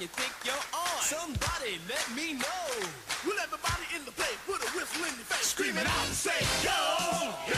[0.00, 1.02] you think you're on.
[1.02, 2.46] Somebody let me know.
[3.26, 5.48] Will everybody in the place put a whistle in your face?
[5.48, 6.70] Screaming out and say, yo,
[7.48, 7.56] yeah.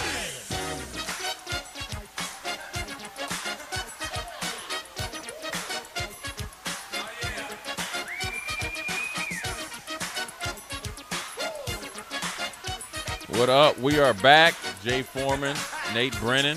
[13.39, 13.79] What up?
[13.79, 14.55] We are back.
[14.83, 15.57] Jay Foreman,
[15.93, 16.57] Nate Brennan,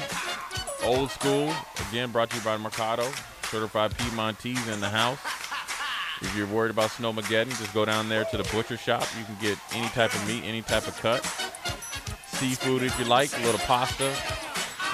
[0.84, 1.54] old school.
[1.90, 3.10] Again, brought to you by Mercado,
[3.50, 5.20] certified Piedmontese in the house.
[6.24, 9.06] If you're worried about Snowmageddon, just go down there to the butcher shop.
[9.20, 11.24] You can get any type of meat, any type of cut.
[12.40, 14.12] Seafood if you like, a little pasta,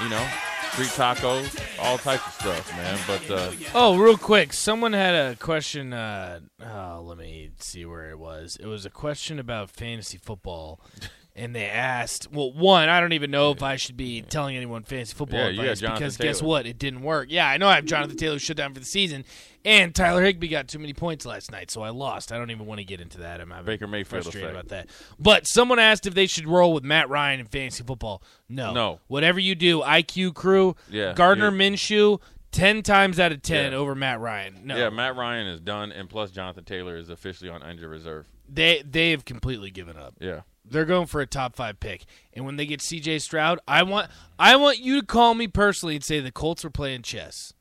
[0.04, 0.28] you know,
[0.74, 2.98] street tacos, all types of stuff, man.
[3.08, 5.94] But uh, Oh, real quick, someone had a question.
[5.94, 8.58] Uh, oh, let me see where it was.
[8.60, 10.80] It was a question about fantasy football,
[11.40, 12.32] and they asked.
[12.32, 15.62] Well, one, I don't even know if I should be telling anyone fantasy football Yeah,
[15.72, 16.66] advice because guess what?
[16.66, 17.28] It didn't work.
[17.32, 19.26] Yeah, I know I have Jonathan Taylor shut down for the season,
[19.66, 22.32] and Tyler Higbee got too many points last night, so I lost.
[22.32, 23.42] I don't even want to get into that.
[23.42, 24.66] I'm Baker Mayfield frustrated effect.
[24.68, 24.90] about that.
[25.18, 28.22] But someone asked if they should roll with Matt Ryan in fantasy football.
[28.48, 29.00] No, No.
[29.08, 31.52] Whatever you do, IQ crew, Yeah, Gardner.
[31.52, 32.20] Minshew.
[32.52, 33.78] Ten times out of ten Yeah.
[33.78, 34.62] over Matt Ryan.
[34.64, 38.26] No, yeah, Matt Ryan is done, and plus Jonathan Taylor is officially on injured reserve.
[38.52, 40.16] they they have completely given up.
[40.20, 40.42] Yeah.
[40.70, 43.20] They're going for a top five pick, and when they get C.J.
[43.20, 46.70] Stroud, I want I want you to call me personally and say the Colts were
[46.70, 47.54] playing chess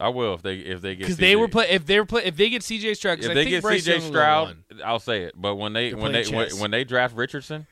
[0.00, 2.06] I will if they if they get because they CJ were play if they were
[2.06, 2.94] play if they get C.J.
[2.94, 3.20] Stroud.
[3.20, 3.92] if I they think get C.J.
[3.92, 4.56] Young will go Stroud.
[4.84, 5.34] I'll say it.
[5.36, 7.66] But when they They're when they when, when they draft Richardson,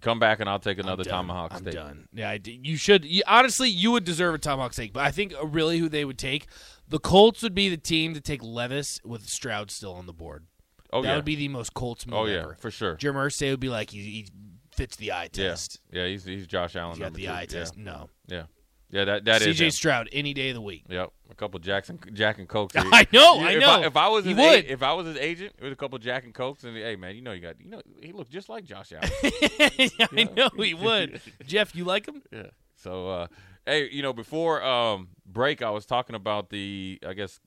[0.00, 1.74] come back and I'll take another tomahawk I'm steak.
[1.74, 2.08] done.
[2.12, 3.04] Yeah, I you should.
[3.04, 6.18] You, honestly, you would deserve a tomahawk steak, but I think really who they would
[6.18, 6.46] take,
[6.86, 10.46] the Colts would be the team to take Levis with Stroud still on the board.
[10.92, 12.56] Oh that yeah, would be the most Colts move oh yeah, ever.
[12.58, 12.94] for sure.
[12.96, 14.28] Jim Irsay would be like he, he
[14.74, 15.80] fits the eye Yeah, test.
[15.92, 16.92] yeah, he's he's Josh Allen.
[16.92, 17.30] He's got the two.
[17.30, 17.46] eye Yeah.
[17.46, 17.76] test.
[17.76, 18.08] No.
[18.26, 18.44] Yeah,
[18.90, 19.70] yeah, that that is CJ him.
[19.70, 20.84] Stroud any day of the week.
[20.88, 22.74] Yep, a couple Jackson Jack and Cokes.
[22.78, 23.70] I know, I if know.
[23.70, 24.64] I, if I was He his would.
[24.64, 26.96] A, if I was his agent, it was a couple Jack and Cokes, and hey
[26.96, 29.10] man, you know you got you know he looked just like Josh Allen.
[29.22, 31.20] I know he would.
[31.46, 32.22] Jeff, you like him?
[32.32, 32.46] Yeah.
[32.76, 33.26] So, uh,
[33.66, 37.40] hey, you know, before um, break, I was talking about the, I guess,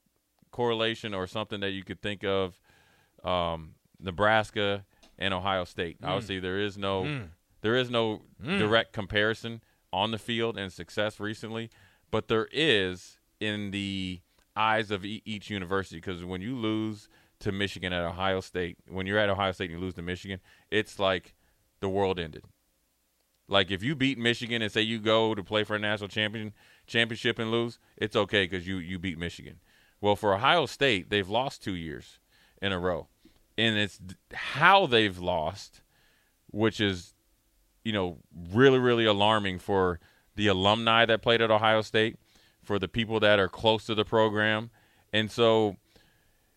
[0.50, 2.60] correlation or something that you could think of,
[3.24, 4.84] um, Nebraska
[5.18, 6.00] and Ohio State.
[6.00, 6.08] Mm.
[6.08, 7.04] Obviously, there is no,
[7.60, 8.22] there is no
[8.58, 9.62] direct comparison
[9.92, 11.70] on the field and success recently,
[12.10, 14.20] but there is in the
[14.56, 17.08] eyes of e- each university because when you lose
[17.40, 20.40] to Michigan at Ohio State, when you're at Ohio State and you lose to Michigan,
[20.70, 21.34] it's like
[21.80, 22.44] the world ended.
[23.48, 26.52] Like if you beat Michigan and say you go to play for a national champion
[26.86, 29.60] championship and lose, it's okay because you you beat Michigan.
[30.00, 32.18] Well, for Ohio State, they've lost two years
[32.60, 33.08] in a row,
[33.58, 34.00] and it's
[34.32, 35.82] how they've lost,
[36.50, 37.14] which is,
[37.84, 38.18] you know,
[38.52, 40.00] really really alarming for
[40.36, 42.18] the alumni that played at Ohio State,
[42.62, 44.70] for the people that are close to the program,
[45.12, 45.76] and so,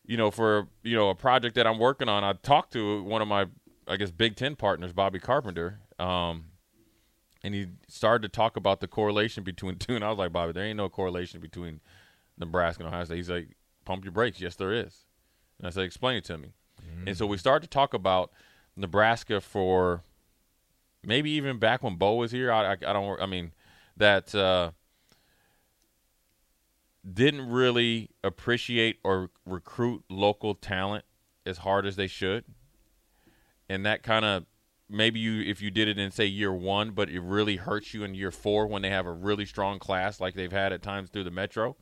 [0.06, 3.22] you know, for you know a project that I'm working on, I talked to one
[3.22, 3.48] of my
[3.88, 5.80] I guess Big Ten partners, Bobby Carpenter.
[6.00, 6.46] Um,
[7.44, 9.96] and he started to talk about the correlation between two.
[9.96, 11.80] And I was like, Bobby, there ain't no correlation between
[12.38, 13.18] Nebraska and Ohio State.
[13.18, 13.50] He's like,
[13.86, 14.42] pump your brakes.
[14.42, 15.06] Yes, there is.
[15.60, 16.54] And I said, explain it to me.
[17.08, 18.32] And so we started to talk about
[18.76, 20.04] Nebraska for
[21.04, 22.52] maybe even back when Bo was here.
[22.52, 23.22] I, I, I don't.
[23.22, 23.52] I mean,
[23.98, 24.72] that uh,
[27.12, 31.06] didn't really appreciate or recruit local talent
[31.46, 32.44] as hard as they should,
[33.70, 34.46] and that kind of
[34.90, 38.04] maybe you if you did it in say year one, but it really hurts you
[38.04, 41.10] in year four when they have a really strong class like they've had at times
[41.10, 41.76] through the metro,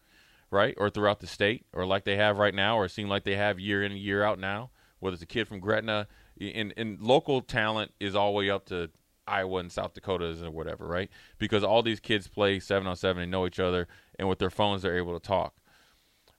[0.49, 3.35] right, or throughout the state, or like they have right now, or seem like they
[3.35, 4.69] have year in year out now.
[5.03, 6.07] Whether it's a kid from Gretna,
[6.39, 8.89] and, and local talent is all the way up to
[9.27, 11.09] Iowa and South Dakotas or whatever, right?
[11.37, 14.49] Because all these kids play seven on seven and know each other, and with their
[14.49, 15.55] phones they're able to talk.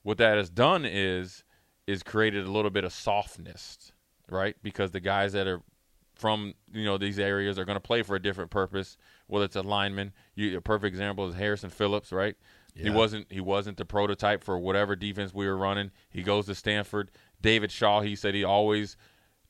[0.03, 1.45] What that has done is
[1.87, 3.93] is created a little bit of softness,
[4.31, 4.57] right?
[4.63, 5.61] Because the guys that are
[6.15, 8.97] from you know these areas are going to play for a different purpose.
[9.27, 12.37] Whether it's a lineman, you, a perfect example is Harrison Phillips, right?
[12.77, 15.93] He wasn't he wasn't the prototype for whatever defense we were running.
[16.11, 17.11] He goes to Stanford.
[17.41, 18.97] David Shaw, he said he always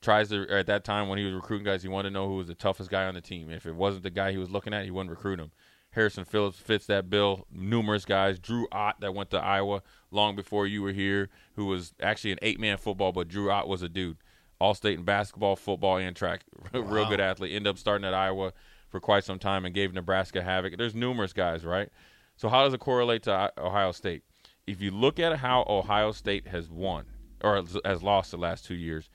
[0.01, 2.35] tries to at that time when he was recruiting guys, he wanted to know who
[2.35, 3.49] was the toughest guy on the team.
[3.49, 5.51] If it wasn't the guy he was looking at, he wouldn't recruit him.
[5.91, 7.47] Harrison Phillips fits that bill.
[7.49, 8.37] Numerous guys.
[8.37, 9.81] Drew Ott that went to Iowa
[10.11, 13.67] long before you were here, who was actually an eight man football, but Drew Ott
[13.67, 14.17] was a dude.
[14.59, 16.43] All state in basketball, football, and track.
[16.73, 17.53] Real good athlete.
[17.53, 18.53] Ended up starting at Iowa
[18.89, 20.77] for quite some time and gave Nebraska havoc.
[20.77, 21.89] There's numerous guys, right?
[22.35, 24.23] So how does it correlate to Ohio State?
[24.67, 27.05] If you look at how Ohio State has won
[27.41, 29.09] or has- lost the last two years,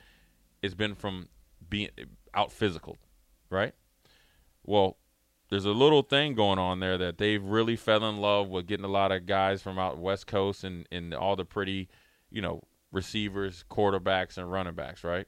[0.62, 1.28] it's been from
[1.68, 1.90] being
[2.34, 2.96] out physical,
[3.50, 3.74] right?
[4.64, 4.96] Well,
[5.48, 8.84] there's a little thing going on there that they've really fell in love with getting
[8.84, 11.88] a lot of guys from out West Coast and, and all the pretty
[12.30, 12.62] you know,
[12.92, 15.26] receivers, quarterbacks, and running backs, right?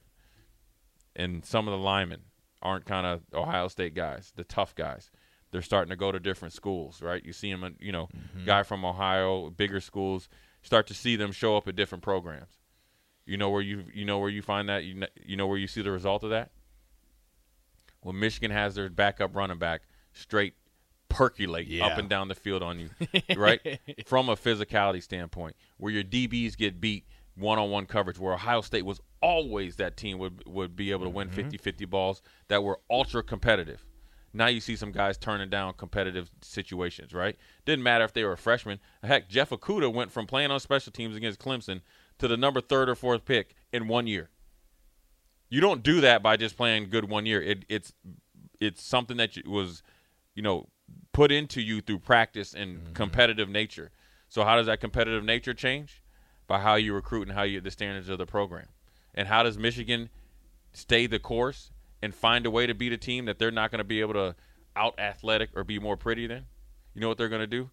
[1.15, 2.21] And some of the linemen
[2.61, 5.11] aren't kind of Ohio State guys, the tough guys.
[5.53, 7.23] They're starting to go to different schools, right?
[7.23, 8.45] You see them, you know, mm-hmm.
[8.45, 10.27] guy from Ohio, bigger schools,
[10.63, 12.59] start to see them show up at different programs.
[13.25, 15.59] You know where you you know where you find that you know, you know where
[15.59, 16.51] you see the result of that.
[18.01, 20.55] When Michigan has their backup running back straight
[21.07, 21.85] percolate Yeah.
[21.85, 22.89] up and down the field on you,
[23.37, 23.79] right?
[24.05, 28.99] From a physicality standpoint, where your DBs get beat one-on-one coverage, where Ohio State was
[29.21, 31.49] always that team would would be able to win mm-hmm.
[31.49, 33.85] 50-50 balls that were ultra competitive.
[34.33, 37.37] Now you see some guys turning down competitive situations, right?
[37.65, 38.79] Didn't matter if they were a freshman.
[39.03, 41.81] Heck, Jeff Okudah went from playing on special teams against Clemson
[42.17, 44.29] to the number third or fourth pick in one year.
[45.49, 47.41] You don't do that by just playing good one year.
[47.41, 47.93] It, it's
[48.59, 49.83] it's something that was,
[50.33, 50.69] you know,
[51.11, 52.93] put into you through practice and mm-hmm.
[52.93, 53.91] competitive nature.
[54.29, 56.01] So how does that competitive nature change?
[56.47, 58.67] By how you recruit and how you the standards of the program.
[59.13, 60.09] And how does Michigan
[60.71, 61.71] stay the course
[62.03, 64.13] and find a way to beat a team that they're not going to be able
[64.13, 64.35] to
[64.75, 66.45] out athletic or be more pretty than?
[66.93, 67.69] You know what they're going to do?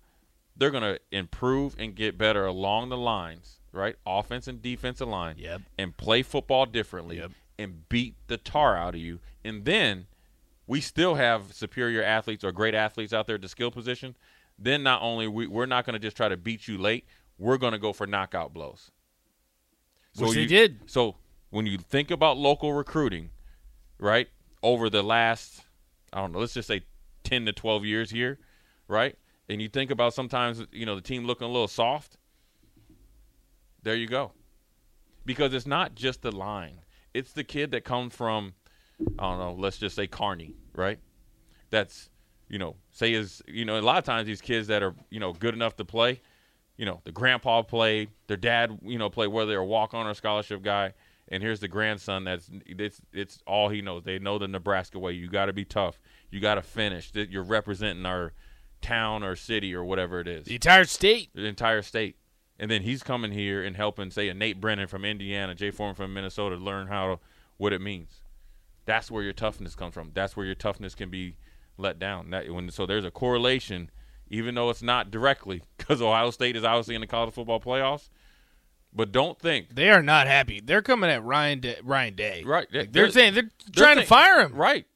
[0.56, 3.97] They're going to improve and get better along the lines, right?
[4.06, 5.35] Offense and defensive line.
[5.38, 5.62] Yep.
[5.79, 7.32] And play football differently Yep.
[7.59, 9.21] and beat the tar out of you.
[9.44, 10.06] And then
[10.67, 14.15] we still have superior athletes or great athletes out there at the skill position.
[14.59, 17.05] Then not only we, we're not going to just try to beat you late,
[17.38, 18.91] we're going to go for knockout blows.
[20.17, 20.81] Which they you- did.
[20.87, 21.17] So
[21.50, 23.31] when you think about local recruiting,
[24.00, 24.29] right,
[24.62, 25.62] over the last,
[26.12, 26.82] I don't know, let's just say
[27.25, 28.38] 10 to 12 years here,
[28.88, 29.17] right?
[29.49, 32.17] And you think about sometimes, you know, the team looking a little soft,
[33.82, 34.32] there you go.
[35.25, 36.81] Because it's not just the line,
[37.14, 38.55] it's the kid that comes from,
[39.19, 40.99] I don't know, let's just say Kearney, right?
[41.70, 42.11] That's,
[42.49, 45.20] you know, say is, you know, a lot of times these kids that are, you
[45.20, 46.20] know, good enough to play,
[46.76, 50.06] you know, the grandpa played, their dad, you know, played whether they're a walk on
[50.06, 50.94] or scholarship guy,
[51.31, 54.03] and here's the grandson that's it's it's all he knows.
[54.05, 55.12] They know the Nebraska way.
[55.12, 56.00] You got to be tough.
[56.31, 57.11] You got to finish.
[57.12, 58.32] That You're representing our
[58.81, 61.31] town or city or whatever it is The entire state.
[61.35, 62.17] the entire state.
[62.59, 65.94] And then he's coming here and helping, say, a Nate Brennan from Indiana, Jay Foreman
[65.94, 67.19] from Minnesota, learn how to,
[67.56, 68.21] what it means.
[68.85, 70.11] That's where your toughness comes from.
[70.12, 71.37] That's where your toughness can be
[71.79, 72.31] let down.
[72.31, 73.91] That when so there's a correlation,
[74.29, 78.11] even though it's not directly, because Ohio State is obviously in the college football playoffs.
[78.93, 80.61] But don't think They are not happy.
[80.61, 82.43] They're coming at Ryan Day, Ryan Day.
[82.45, 82.67] right.
[82.73, 84.87] Like, they're, saying they're, they're trying to fire him right.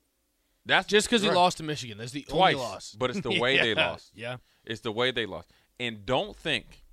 [0.67, 1.99] That's just because he lost to Michigan.
[1.99, 2.97] That's the twice, only loss.
[2.99, 4.11] but it's the way they lost.
[4.15, 4.39] Yeah.
[4.65, 5.51] It's the way they lost.
[5.79, 6.85] And don't think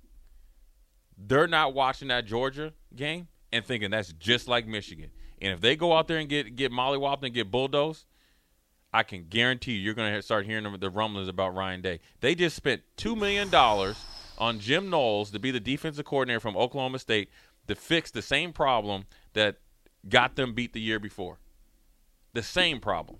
[1.16, 5.10] they're not watching that Georgia game and thinking that's just like Michigan.
[5.40, 8.06] And if they go out there and get get mollywopped and get bulldozed,
[8.92, 12.00] I can guarantee you you're going to start hearing the rumblings about Ryan Day.
[12.20, 13.96] They just spent two million dollars
[14.42, 17.30] on Jim Knowles to be the defensive coordinator from Oklahoma State
[17.68, 19.04] to fix the same problem
[19.34, 19.56] that
[20.08, 21.38] got them beat the year before.
[22.34, 23.18] The same problem.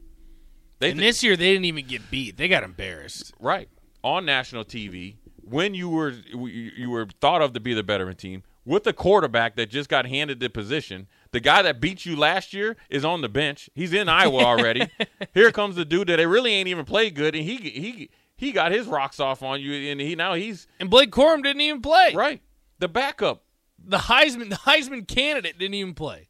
[0.81, 2.37] They And thi- this year they didn't even get beat.
[2.37, 3.33] They got embarrassed.
[3.39, 3.69] right
[4.05, 5.15] on national TV
[5.45, 9.55] when you were you were thought of to be the veteran team with a quarterback
[9.55, 11.07] that just got handed the position.
[11.31, 13.71] The guy that beat you last year is on the bench.
[13.77, 14.89] He's in Iowa already.
[15.35, 18.11] Here comes the dude that they really ain't even played good, and he he
[18.43, 21.61] he got his rocks off on you, and he now he's And Blake Corum didn't
[21.63, 22.13] even play.
[22.15, 22.41] right.
[22.79, 23.45] The backup,
[23.85, 26.29] The Heisman the Heisman candidate didn't even play.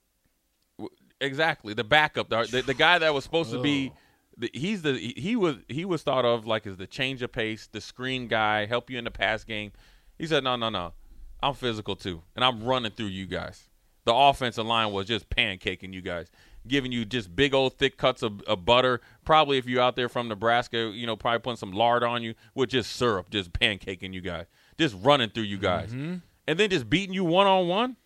[1.21, 1.75] exactly.
[1.75, 3.93] The backup, the the, the guy that was supposed to be.
[3.95, 3.99] Oh.
[4.39, 7.31] The, he's the he- he was he was thought of like as the change of
[7.33, 9.73] pace, the screen guy, help you in the pass game.
[10.19, 10.95] He said, "No, no, no,
[11.43, 13.69] I'm physical too, and I'm running through you guys."
[14.05, 16.31] The offensive line was just pancaking you guys,
[16.67, 19.01] giving you just big old thick cuts of, of butter.
[19.25, 22.35] Probably if you're out there from Nebraska, you know, probably putting some lard on you
[22.55, 24.47] with just syrup, just pancaking you guys,
[24.79, 27.97] just running through you guys, and then just beating you one on one.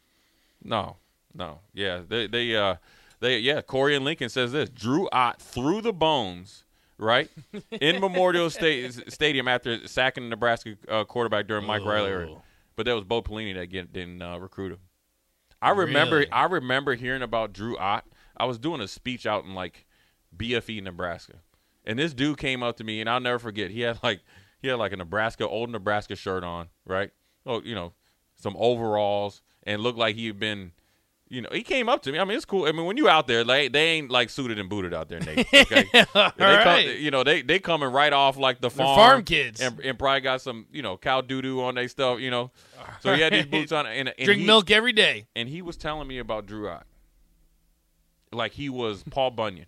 [0.62, 0.96] No,
[1.34, 2.76] no, yeah, they they uh
[3.20, 3.60] they yeah.
[3.60, 6.64] Corey and Lincoln says this: Drew Ott threw the bones
[6.98, 7.30] right
[7.70, 12.28] in Memorial State Stadium after sacking Nebraska uh, quarterback during Mike Riley era.
[12.30, 12.42] Oh.
[12.74, 14.78] But that was Bo Pelini that get, didn't uh, recruit him.
[15.62, 16.30] I remember Really?
[16.30, 18.04] I remember hearing about Drew Ott.
[18.36, 19.86] I was doing a speech out in like
[20.36, 21.34] BFE Nebraska,
[21.84, 23.70] and this dude came up to me, and I'll never forget.
[23.70, 24.20] He had like
[24.60, 27.10] he had like a Nebraska old Nebraska shirt on, right?
[27.44, 27.92] Oh, you know,
[28.36, 30.72] some overalls, and looked like he had been.
[31.28, 32.20] You know, he came up to me.
[32.20, 32.66] I mean, it's cool.
[32.66, 35.18] I mean, when you out there, like they ain't like suited and booted out there,
[35.18, 35.44] Nate.
[35.52, 39.24] Okay, All they come, you know, they they coming right off like the farm, farm
[39.24, 39.60] kids.
[39.60, 42.52] and, and probably got some, you know, cow doo doo on their stuff, you know.
[43.00, 45.26] So he had these boots on, and, and Drink he, milk every day.
[45.34, 46.86] and he was telling me about Drew Ott,
[48.32, 49.66] like he was Paul Bunyan,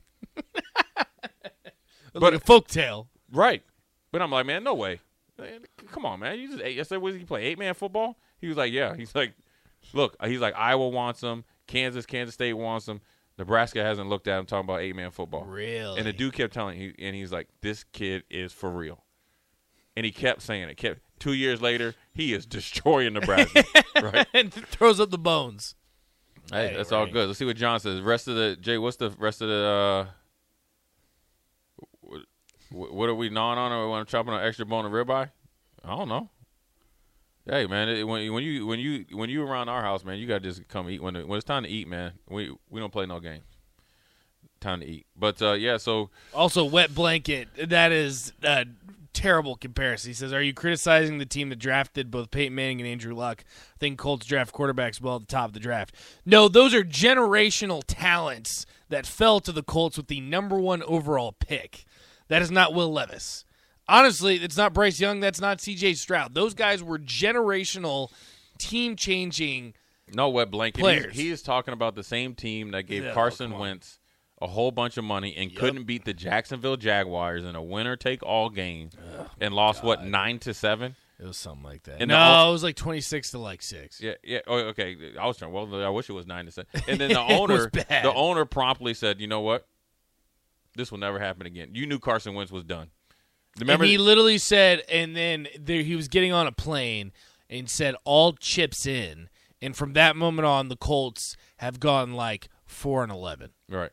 [2.15, 3.09] like a folk tale.
[3.33, 3.63] right?
[4.11, 5.01] But I'm like, man, no way.
[5.39, 5.61] Man,
[5.93, 6.39] Come on, man.
[6.39, 7.45] You just, I said, what did he play?
[7.45, 8.17] Eight man football?
[8.41, 8.95] He was like, yeah.
[8.97, 9.35] He's like,
[9.93, 13.01] Look, he's like Iowa wants him, Kansas, Kansas State wants him.
[13.39, 15.45] Nebraska hasn't looked at him talking about eight man football.
[15.45, 15.99] Really?
[15.99, 19.05] And the dude kept telling he and he's like, This kid is for real.
[19.97, 20.77] And he kept saying it.
[20.77, 23.65] Kept two years later, he is destroying Nebraska.
[24.03, 24.27] right?
[24.35, 25.75] and throws up the bones.
[26.51, 27.27] Hey, that's all good.
[27.27, 28.01] Let's see what John says.
[28.01, 30.09] Rest of the Jay, what's the rest of the
[32.13, 32.19] uh
[32.71, 33.73] wh- what are we gnawing on?
[33.73, 35.31] Or we want to chop on an extra bone of ribeye?
[35.85, 36.31] I don't know.
[37.47, 40.27] Hey man, it, when when you when you when you around our house, man, you
[40.27, 42.13] gotta just come eat when it, when it's time to eat, man.
[42.29, 43.45] We we don't play no games.
[44.61, 45.07] Time to eat.
[45.17, 47.49] But uh, yeah, so Also, wet blanket.
[47.71, 48.67] That is a
[49.19, 50.11] terrible comparison.
[50.11, 53.45] He says, "Are you criticizing the team that drafted both Peyton Manning and Andrew Luck?
[53.75, 55.95] I think Colts draft quarterbacks well at the top of the draft.
[56.25, 61.33] No, those are generational talents that fell to the Colts with the number one overall
[61.33, 61.85] pick.
[62.29, 63.45] That is not Will Levis.
[63.89, 65.19] Honestly, it's not Bryce Young.
[65.21, 65.95] That's not C.J.
[65.95, 66.35] Stroud.
[66.35, 68.11] Those guys were generational,
[68.59, 69.75] team-changing.
[70.13, 70.81] no wet blanket.
[70.81, 71.17] Players.
[71.17, 73.59] He is talking about the same team that gave Yeah, Carson.
[73.59, 73.99] Wentz
[74.41, 75.61] a whole bunch of money and Yep.
[75.61, 78.91] couldn't beat the Jacksonville Jaguars in a winner take all game
[79.41, 80.95] and lost what nine to seven.
[81.21, 82.01] It was something like that.
[82.01, 84.01] And no, ul- it was like twenty-six to like six.
[84.01, 84.39] Yeah, yeah.
[84.47, 84.97] Oh, okay.
[85.19, 85.51] I was trying.
[85.53, 86.71] Well, I wish it was nine to seven.
[86.87, 89.67] And then the owner, the owner promptly said, "You know what?
[90.77, 92.91] This will never happen again." You knew Carson Wentz was done.
[93.59, 93.83] Remember?
[93.83, 97.11] and he literally said, and then there, he was getting on a plane
[97.51, 99.29] and said, "All chips in."
[99.61, 103.91] And from that moment on, the Colts have gone like four and eleven, right.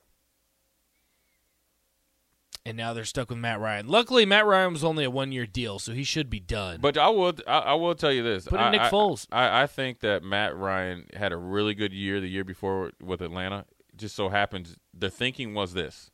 [2.68, 3.88] And now they're stuck with Matt Ryan.
[3.88, 6.80] Luckily, Matt Ryan was only a one-year deal, so he should be done.
[6.82, 7.34] But I will.
[7.46, 8.46] I, I will tell you this.
[8.46, 9.28] Put in I, Nick Foles.
[9.32, 13.22] I, I think that Matt Ryan had a really good year the year before with
[13.22, 13.66] Atlanta.
[13.96, 16.10] Just so happens the thinking was this: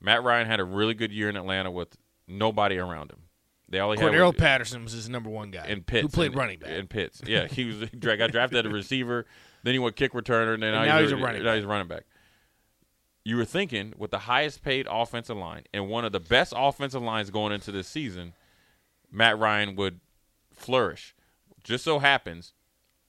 [0.00, 1.96] Matt Ryan had a really good year in Atlanta with
[2.28, 3.22] nobody around him.
[3.68, 6.58] They all Cordarrelle Patterson was his number one guy, in Pitts who played in, running
[6.58, 6.70] back.
[6.70, 7.22] in Pitts.
[7.24, 9.26] Yeah, he was he got drafted as a receiver.
[9.62, 11.56] Then he went kick returner, and then And now, he's, he's a running now back.
[11.56, 12.04] he's a running back.
[13.24, 17.02] You were thinking with the highest paid offensive line and one of the best offensive
[17.02, 18.32] lines going into this season,
[19.12, 20.00] Matt Ryan would
[20.52, 21.14] flourish.
[21.62, 22.54] Just so happens,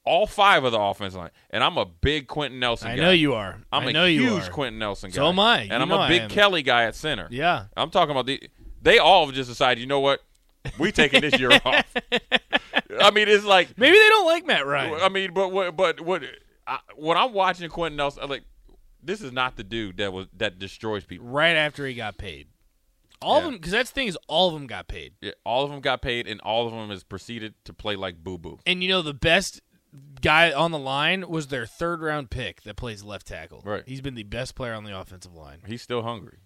[0.04, 3.02] all five of the offensive line, and I'm a big Quenton Nelson I guy.
[3.04, 3.62] know you are.
[3.72, 4.50] I'm I a you huge.
[4.52, 5.16] Quenton Nelson guy.
[5.16, 5.62] So am I.
[5.62, 6.30] and I'm a big.
[6.30, 7.28] Kelly guy at center.
[7.30, 7.66] Yeah.
[7.78, 8.42] I'm talking about the.
[8.82, 9.80] They all have just decided.
[9.80, 10.22] You know what?
[10.78, 11.86] We taking this year off.
[13.00, 15.00] I mean, it's like Maybe they don't like Matt Ryan.
[15.02, 15.76] I mean, but what?
[15.76, 16.24] But what?
[16.68, 18.44] I, when I'm watching Quenton Nelson, I'm like,
[19.04, 21.28] this is not the dude that was that destroys people.
[21.28, 22.48] right after he got paid.
[23.22, 25.14] All of them, because that's the thing is, all of them got paid.
[25.22, 28.24] Yeah, all of them got paid, and all of them has proceeded to play like
[28.24, 28.60] boo boo.
[28.66, 29.62] And you know the best
[30.22, 33.62] guy on the line was their third round pick that plays left tackle.
[33.64, 33.84] Right.
[33.86, 35.60] He's been the best player on the offensive line.
[35.68, 36.40] He's still hungry.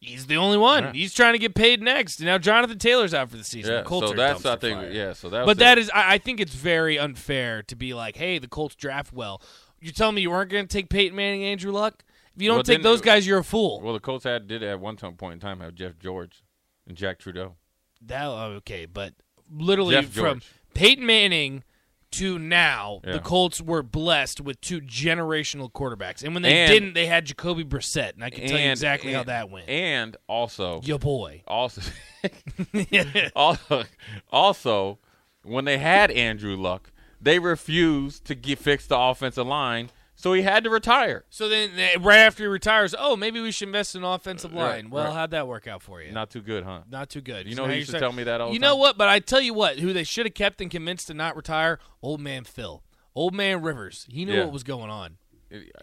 [0.00, 0.84] He's the only one.
[0.84, 0.92] Yeah.
[0.92, 2.20] He's trying to get paid next.
[2.20, 3.72] Now Jonathan Taylor's out for the season.
[3.72, 4.78] Yeah, the Colts so that's I think.
[4.78, 4.90] fire.
[4.90, 5.46] Yeah, so that.
[5.46, 8.74] But that is, I, I think it's very unfair to be like, hey, the Colts
[8.74, 9.40] draft well.
[9.84, 12.04] You're telling me you weren't going to take Peyton Manning, and Andrew Luck?
[12.34, 13.82] If you don't Well, take those guys, you're a fool.
[13.82, 16.42] Well, the Colts had did at one time, point in time have Jeff George
[16.88, 17.56] and Jack Trudeau.
[18.00, 19.12] That oh, okay, but
[19.54, 20.46] literally Jeff from George.
[20.72, 21.64] Peyton Manning
[22.12, 23.12] to now, Yeah.
[23.12, 27.26] the Colts were blessed with two generational quarterbacks, and when they And- didn't, they had
[27.26, 29.68] Jacoby Brissett, and I can tell you And- exactly how that went.
[29.68, 31.42] And also, Your boy.
[31.46, 31.82] also,
[33.36, 33.84] also,
[34.32, 34.98] also,
[35.42, 36.90] when they had Andrew Luck,
[37.24, 41.24] they refused to get fix the offensive line, so he had to retire.
[41.30, 44.84] So then, eh, right after he retires, oh, maybe we should invest in offensive line.
[44.84, 45.12] Right, well, right.
[45.14, 46.12] how'd that work out for you?
[46.12, 46.82] Not too good, huh?
[46.90, 47.46] Not too good.
[47.46, 48.96] You So know he used to tell me that all the You know what?
[48.96, 51.78] But I tell you what, who they should have kept and convinced to not retire,
[52.02, 52.82] old man Phil.
[53.16, 54.06] Old man Rivers.
[54.10, 54.44] He knew Yeah.
[54.44, 55.16] what was going on.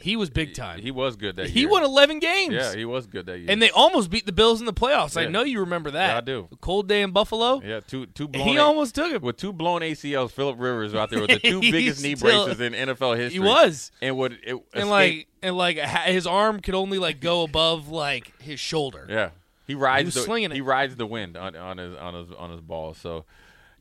[0.02, 0.82] He was big time.
[0.82, 1.68] He was good that He year.
[1.68, 2.54] He won 11 games.
[2.54, 3.48] Yeah, he was good that year.
[3.50, 5.16] And they almost beat the Bills in the playoffs.
[5.16, 6.08] I know you remember that.
[6.12, 6.48] Yeah, I do.
[6.50, 7.62] The cold day in Buffalo.
[7.64, 9.22] yeah, two two blown He A- almost took it.
[9.22, 10.32] with two blown ACLs.
[10.32, 13.34] Philip Rivers out there with the two biggest knee still- braces in NFL history.
[13.34, 13.92] He was.
[14.02, 17.88] and would it, And escape- like and like his arm could only like go above
[17.90, 19.06] like his shoulder.
[19.10, 19.30] Yeah,
[19.68, 20.02] he rides.
[20.02, 20.56] He was the, slinging it.
[20.56, 22.94] He rides the wind on, on his on his on his ball.
[22.94, 23.26] So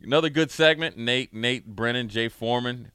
[0.02, 0.97] another good segment.
[0.97, 2.92] Nate Nate Brennan Jay Foreman.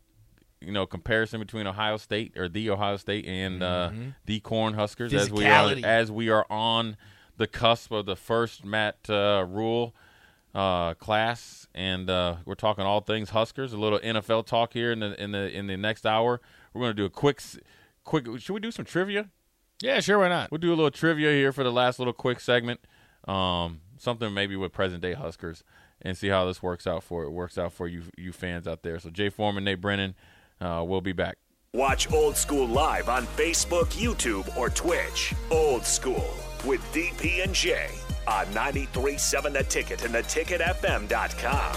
[0.65, 3.91] You know comparison between Ohio State or the Ohio State and uh,
[4.25, 5.85] the Cornhuskers as we are Mm-hmm.
[5.85, 6.97] As we are on
[7.37, 9.95] the cusp of the first Matt uh, Rhule
[10.53, 13.73] uh, class, and uh, we're talking all things Huskers.
[13.73, 16.41] A little NFL talk here in the in the in the next hour.
[16.73, 17.41] We're going to do a quick
[18.03, 18.25] quick.
[18.39, 19.29] Should we do some trivia?
[19.81, 20.51] Yeah, sure, why not?
[20.51, 22.79] We'll do a little trivia here for the last little quick segment.
[23.27, 25.63] Um, something maybe with present day Huskers
[26.01, 28.83] and see how this works out for it works out for you you fans out
[28.83, 28.99] there.
[28.99, 30.15] So Jay Foreman, Nate Brennan,
[30.65, 31.37] uh, we'll be back.
[31.73, 35.33] Watch Old School live on Facebook, YouTube, or Twitch.
[35.51, 36.33] Old School
[36.65, 37.89] with DP and J
[38.27, 41.75] on 93.7 The Ticket and theticketfm.com.